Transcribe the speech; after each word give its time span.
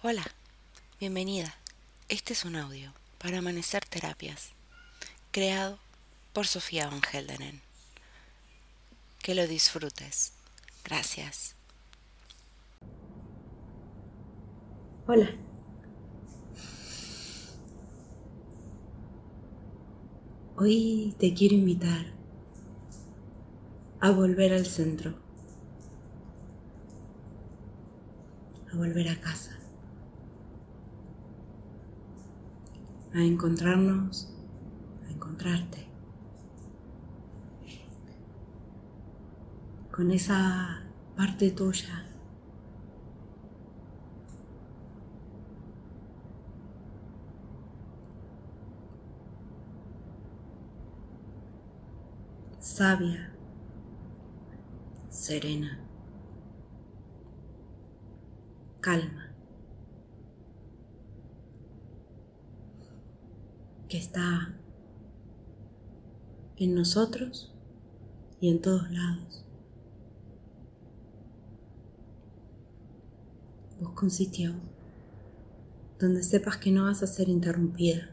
Hola, 0.00 0.22
bienvenida. 1.00 1.56
Este 2.08 2.32
es 2.32 2.44
un 2.44 2.54
audio 2.54 2.92
para 3.18 3.38
Amanecer 3.38 3.84
Terapias, 3.84 4.50
creado 5.32 5.76
por 6.32 6.46
Sofía 6.46 6.86
Van 6.86 7.00
Heldenen. 7.12 7.60
Que 9.20 9.34
lo 9.34 9.48
disfrutes. 9.48 10.34
Gracias. 10.84 11.56
Hola. 15.08 15.30
Hoy 20.58 21.16
te 21.18 21.34
quiero 21.34 21.56
invitar 21.56 22.06
a 23.98 24.12
volver 24.12 24.52
al 24.52 24.64
centro, 24.64 25.18
a 28.72 28.76
volver 28.76 29.08
a 29.08 29.20
casa. 29.20 29.57
A 33.14 33.22
encontrarnos, 33.22 34.28
a 35.06 35.10
encontrarte. 35.10 35.86
Con 39.90 40.10
esa 40.10 40.82
parte 41.16 41.50
tuya. 41.50 42.04
Sabia, 52.60 53.32
serena, 55.08 55.80
calma. 58.80 59.27
Que 63.88 63.96
está 63.96 64.54
en 66.56 66.74
nosotros 66.74 67.54
y 68.40 68.50
en 68.50 68.60
todos 68.60 68.90
lados. 68.90 69.44
Busca 73.80 74.02
un 74.04 74.10
sitio 74.10 74.54
donde 75.98 76.22
sepas 76.22 76.58
que 76.58 76.70
no 76.70 76.84
vas 76.84 77.02
a 77.02 77.06
ser 77.06 77.28
interrumpida. 77.28 78.10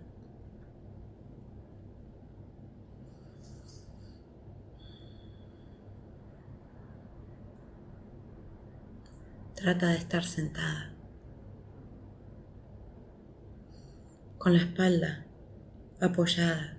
Trata 9.56 9.90
de 9.90 9.98
estar 9.98 10.24
sentada, 10.24 10.94
con 14.38 14.54
la 14.54 14.60
espalda 14.60 15.25
apoyada 16.06 16.78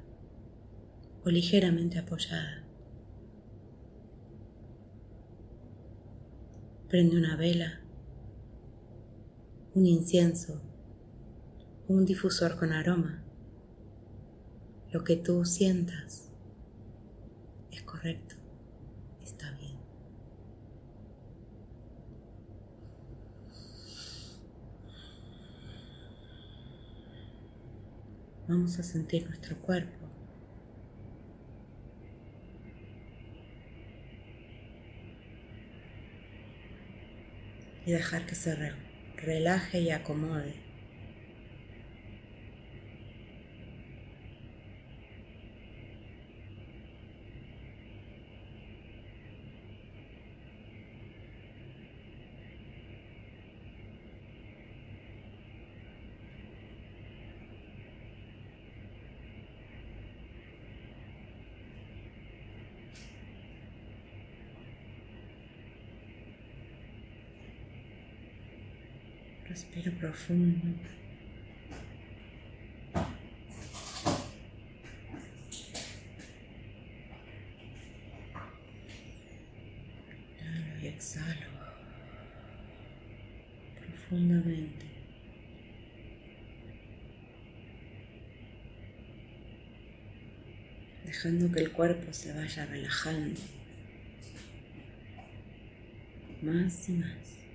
o 1.24 1.30
ligeramente 1.30 1.98
apoyada. 1.98 2.64
Prende 6.88 7.16
una 7.16 7.36
vela, 7.36 7.80
un 9.74 9.86
incienso, 9.86 10.62
un 11.88 12.04
difusor 12.04 12.56
con 12.56 12.72
aroma. 12.72 13.22
Lo 14.92 15.02
que 15.02 15.16
tú 15.16 15.44
sientas 15.44 16.30
es 17.72 17.82
correcto, 17.82 18.36
está 19.20 19.50
bien. 19.50 19.76
Vamos 28.48 28.78
a 28.78 28.84
sentir 28.84 29.26
nuestro 29.26 29.56
cuerpo. 29.56 30.06
Y 37.84 37.90
dejar 37.90 38.26
que 38.26 38.36
se 38.36 38.56
relaje 39.16 39.80
y 39.80 39.90
acomode. 39.90 40.65
Respira 69.56 69.90
profundo. 69.92 70.66
Y 80.82 80.86
exhalo 80.88 81.46
profundamente. 83.80 84.84
Dejando 91.06 91.50
que 91.50 91.60
el 91.60 91.72
cuerpo 91.72 92.12
se 92.12 92.34
vaya 92.34 92.66
relajando 92.66 93.40
más 96.42 96.90
y 96.90 96.92
más. 96.92 97.45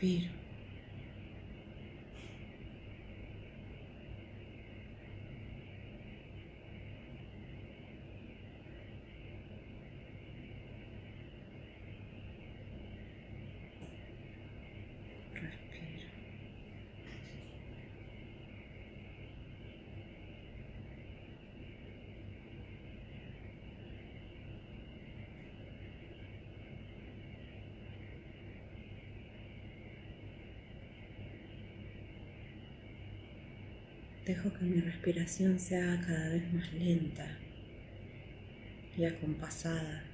Respiro. 0.00 0.37
Dejo 34.28 34.52
que 34.52 34.66
mi 34.66 34.78
respiración 34.82 35.58
se 35.58 35.80
haga 35.80 36.02
cada 36.06 36.28
vez 36.28 36.52
más 36.52 36.70
lenta 36.74 37.38
y 38.94 39.06
acompasada. 39.06 40.04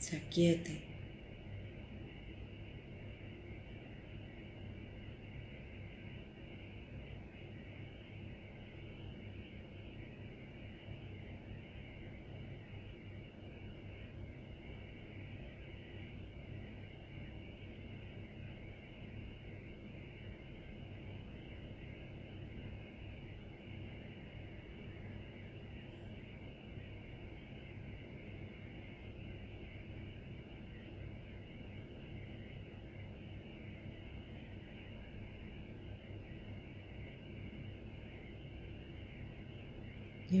Se 0.00 0.16
aquiete. 0.16 0.91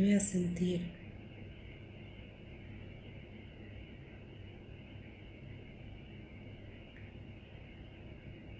Voy 0.00 0.14
a 0.14 0.20
sentir 0.20 0.80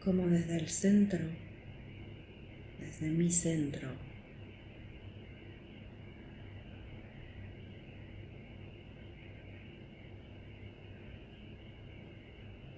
como 0.04 0.26
desde 0.26 0.56
el 0.56 0.68
centro, 0.68 1.20
desde 2.80 3.08
mi 3.08 3.30
centro, 3.30 3.88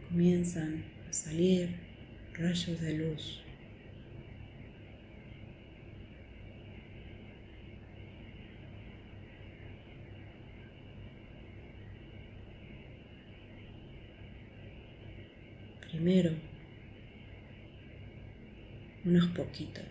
comienzan 0.09 0.85
a 1.09 1.13
salir 1.13 1.71
rayos 2.35 2.81
de 2.81 2.93
luz. 2.93 3.44
Primero, 16.05 16.33
unos 19.07 19.27
poquitos. 19.29 19.87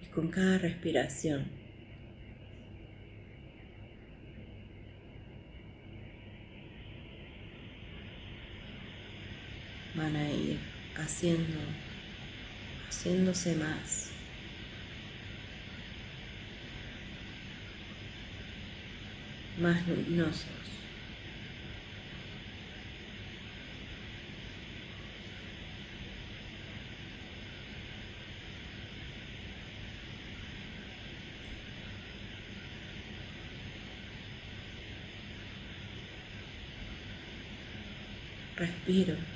Y 0.00 0.06
con 0.06 0.28
cada 0.28 0.56
respiración 0.56 1.44
van 9.94 10.16
a 10.16 10.30
ir 10.30 10.58
haciendo, 10.96 11.58
haciéndose 12.88 13.56
más. 13.56 14.19
Más 19.60 19.86
luminosos. 19.86 20.90
Respiro. 38.56 39.29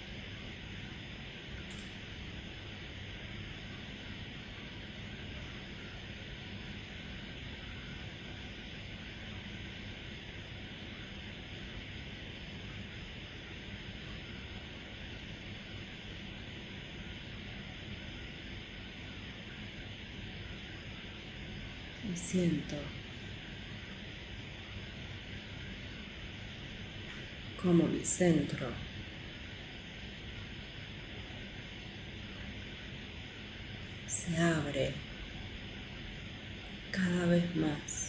Siento 22.16 22.76
como 27.62 27.84
mi 27.84 28.04
centro 28.04 28.68
se 34.06 34.36
abre 34.36 34.92
cada 36.90 37.26
vez 37.26 37.56
más. 37.56 38.04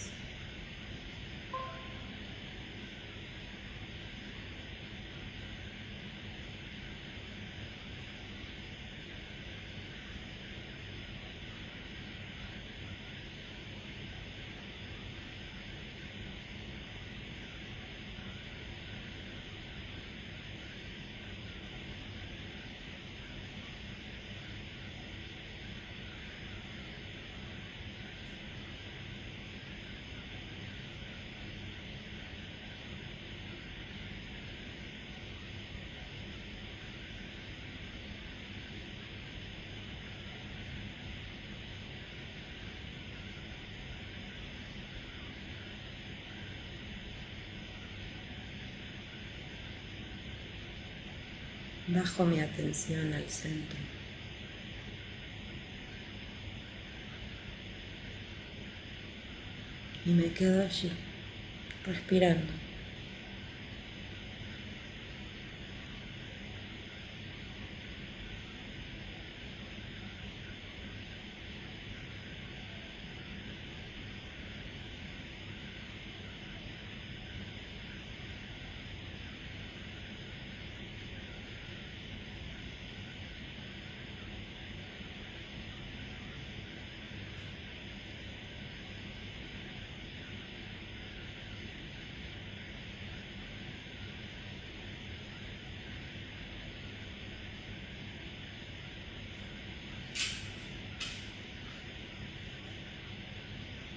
Bajo 51.87 52.25
mi 52.25 52.39
atención 52.39 53.13
al 53.13 53.29
centro. 53.29 53.77
Y 60.05 60.09
me 60.09 60.31
quedo 60.33 60.63
allí, 60.63 60.91
respirando. 61.85 62.64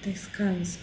Descanso. 0.09 0.79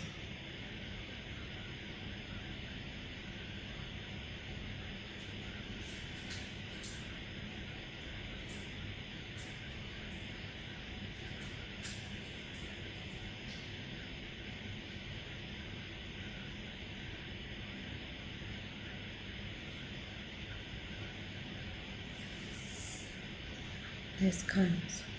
Descanso. 24.20 25.15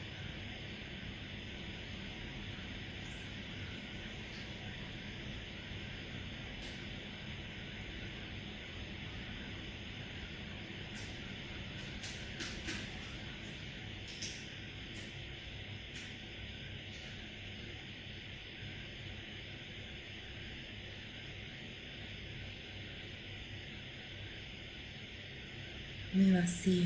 mi 26.17 26.31
vacío. 26.31 26.86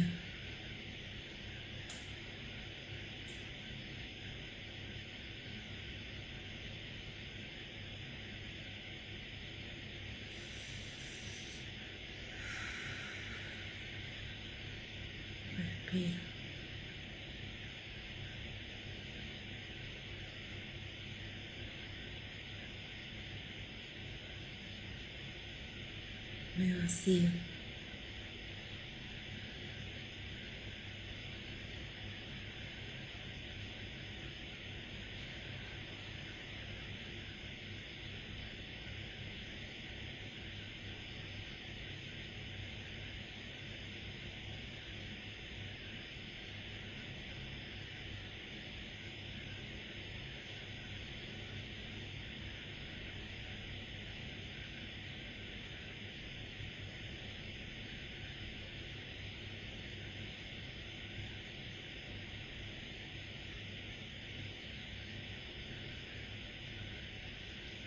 Me 26.57 26.77
vacío. 26.81 27.50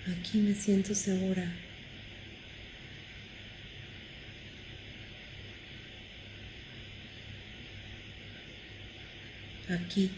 Aquí 0.06 0.36
me 0.38 0.54
siento 0.54 0.94
segura. 0.94 1.50
Aquí 9.70 10.10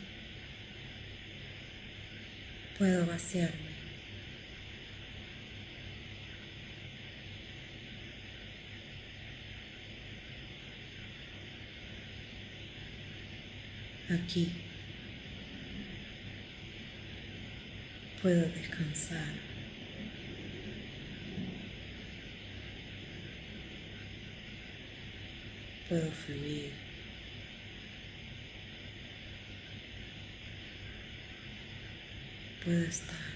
puedo 2.77 3.07
vaciarme. 3.07 3.77
Aquí 14.11 14.51
puedo 18.21 18.49
descansar. 18.49 19.46
Puedo 25.89 26.11
fluir. 26.11 26.73
Puedo 32.65 32.83
estar. 32.85 33.36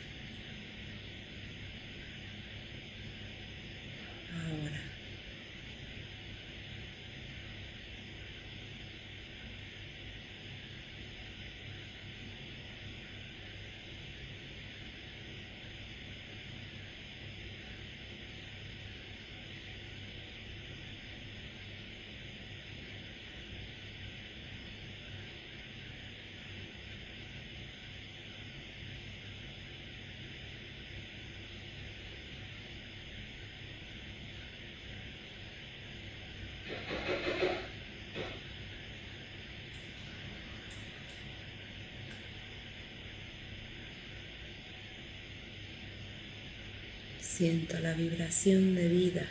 Siento 47.40 47.80
la 47.80 47.94
vibración 47.94 48.74
de 48.74 48.86
vida. 48.86 49.26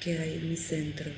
que 0.00 0.18
hay 0.18 0.36
en 0.36 0.48
mi 0.48 0.56
centro. 0.56 1.10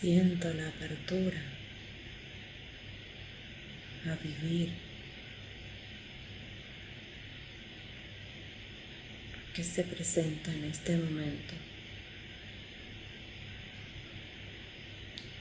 Siento 0.00 0.52
la 0.52 0.68
apertura 0.68 1.40
a 4.06 4.16
vivir 4.22 4.70
que 9.54 9.62
se 9.62 9.84
presenta 9.84 10.52
en 10.52 10.64
este 10.64 10.96
momento. 10.96 11.54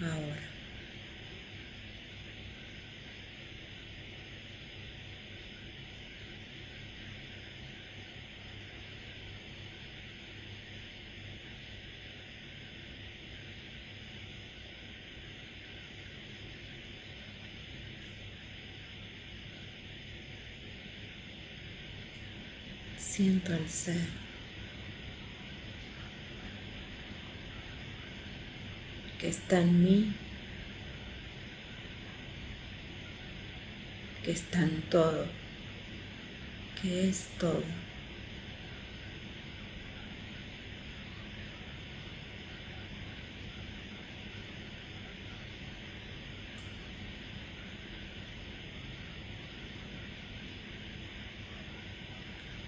Ahora. 0.01 0.42
Siento 23.15 23.53
el 23.53 23.69
ser. 23.69 24.07
que 29.19 29.27
está 29.27 29.61
en 29.61 29.83
mí, 29.83 30.13
que 34.23 34.31
está 34.31 34.63
en 34.63 34.81
todo, 34.89 35.27
que 36.81 37.09
es 37.09 37.27
todo. 37.39 37.63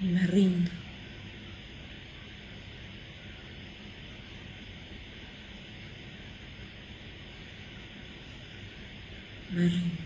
y 0.05 0.07
me 0.07 0.27
rindo. 0.27 0.71
Me 9.55 9.62
rindo. 9.69 10.03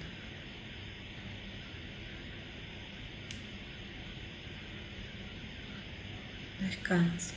Descanso. 6.59 7.33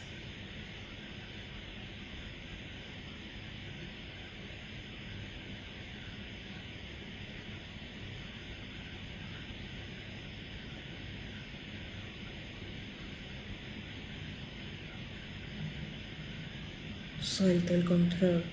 Suelto 17.23 17.73
el 17.73 17.85
control. 17.87 18.45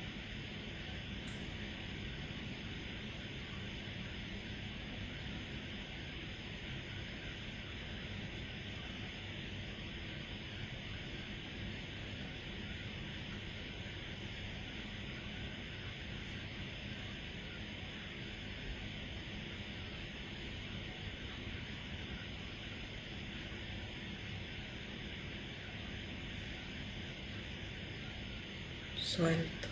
suelto. 29.09 29.67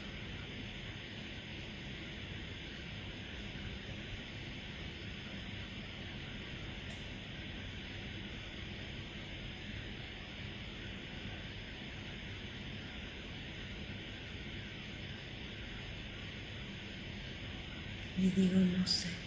Y 18.17 18.31
digo, 18.31 18.59
no 18.59 18.87
sé. 18.87 19.26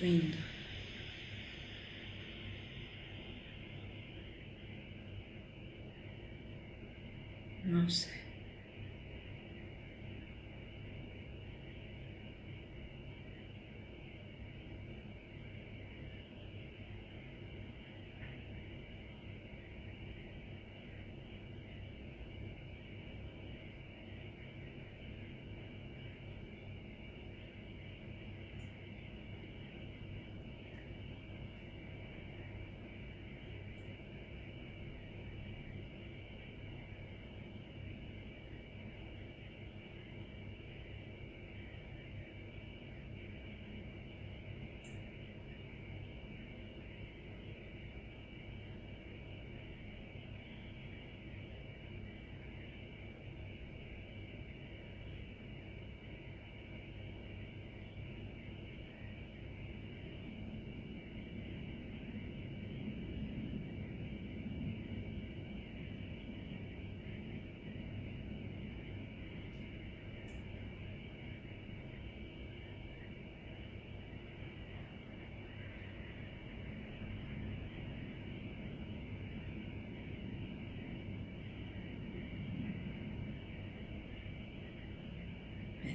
Me 0.00 0.02
rindo. 0.02 0.36
No 7.64 7.88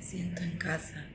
Me 0.02 0.08
siento 0.08 0.42
en 0.42 0.58
casa. 0.58 1.06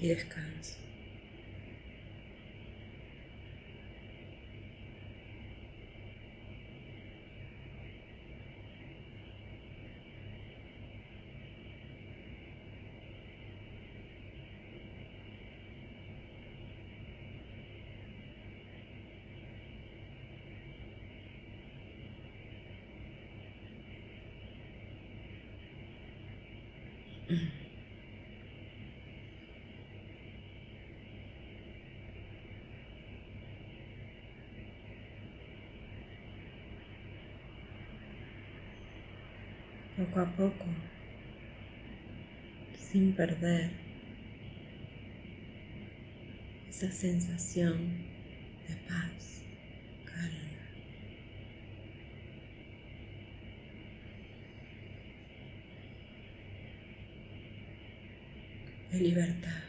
Y 0.00 0.08
descanso. 0.08 0.87
Poco 27.28 27.40
a 40.20 40.24
poco, 40.36 40.64
sin 42.78 43.12
perder 43.12 43.72
esa 46.70 46.90
sensación 46.90 48.06
de 48.68 48.76
paz, 48.88 49.42
calma. 50.06 50.48
De 58.90 59.00
libertad. 59.00 59.68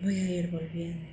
Voy 0.00 0.16
a 0.16 0.30
ir 0.30 0.50
volviendo. 0.50 1.06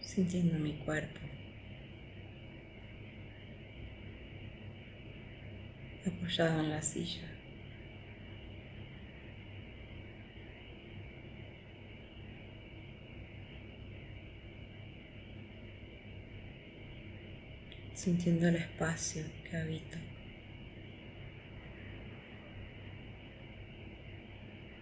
Sintiendo 0.00 0.58
mi 0.58 0.74
cuerpo. 0.74 1.20
Apoyado 6.06 6.60
en 6.60 6.70
la 6.70 6.82
silla. 6.82 7.37
Sintiendo 18.08 18.48
el 18.48 18.56
espacio 18.56 19.22
que 19.44 19.54
habito. 19.54 19.98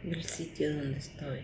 El 0.04 0.22
sitio 0.22 0.76
donde 0.76 0.98
estoy. 0.98 1.40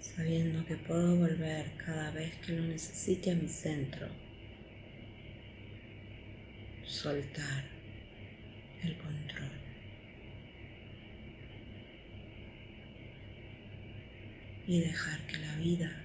Sabiendo 0.00 0.66
que 0.66 0.74
puedo 0.74 1.14
volver 1.14 1.70
cada 1.76 2.10
vez 2.10 2.34
que 2.38 2.54
lo 2.54 2.62
necesite 2.64 3.30
a 3.30 3.34
mi 3.36 3.48
centro. 3.48 4.08
Soltar 6.84 7.66
el 8.82 8.96
control. 8.96 9.33
y 14.66 14.80
dejar 14.80 15.26
que 15.26 15.36
la 15.38 15.56
vida 15.56 16.04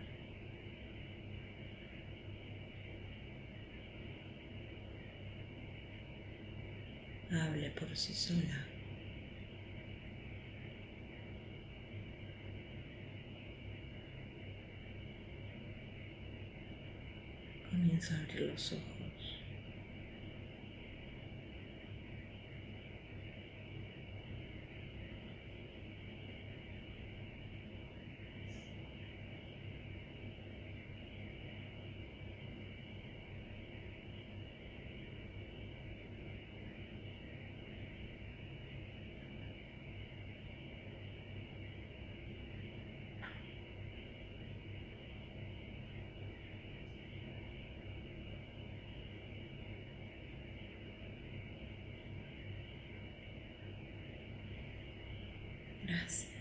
hable 7.31 7.69
por 7.71 7.95
sí 7.95 8.13
sola. 8.13 8.65
Comienza 17.69 18.15
a 18.15 18.19
abrir 18.19 18.41
los 18.41 18.73
ojos. 18.73 18.98
Gracias. 55.89 56.38